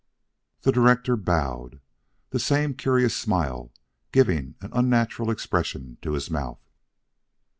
[0.61, 1.79] The director bowed,
[2.31, 3.71] the same curious smile
[4.11, 6.65] giving an unnatural expression to his mouth.